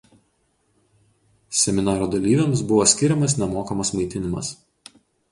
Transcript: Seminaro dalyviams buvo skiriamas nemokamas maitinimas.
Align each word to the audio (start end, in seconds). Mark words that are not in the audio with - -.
Seminaro 1.63 2.07
dalyviams 2.15 2.63
buvo 2.71 2.87
skiriamas 2.93 3.35
nemokamas 3.41 3.93
maitinimas. 3.99 4.51